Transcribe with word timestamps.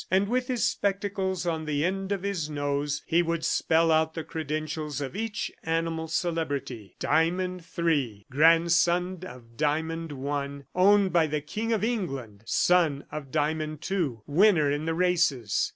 And 0.09 0.29
with 0.29 0.47
his 0.47 0.63
spectacles 0.63 1.45
on 1.45 1.65
the 1.65 1.85
end 1.85 2.11
of 2.11 2.23
his 2.23 2.49
nose, 2.49 3.03
he 3.05 3.21
would 3.21 3.45
spell 3.45 3.91
out 3.91 4.15
the 4.15 4.23
credentials 4.23 4.99
of 4.99 5.15
each 5.15 5.51
animal 5.63 6.07
celebrity. 6.07 6.95
"Diamond 6.97 7.63
III, 7.77 8.25
grandson 8.31 9.19
of 9.27 9.57
Diamond 9.57 10.11
I, 10.13 10.61
owned 10.73 11.13
by 11.13 11.27
the 11.27 11.41
King 11.41 11.71
of 11.71 11.83
England, 11.83 12.41
son 12.47 13.05
of 13.11 13.29
Diamond 13.29 13.87
II, 13.91 14.21
winner 14.25 14.71
in 14.71 14.85
the 14.85 14.95
races." 14.95 15.69